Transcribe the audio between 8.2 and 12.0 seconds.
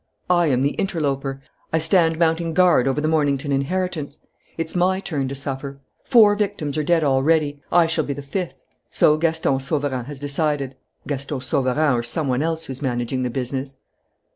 fifth. So Gaston Sauverand has decided: Gaston Sauverand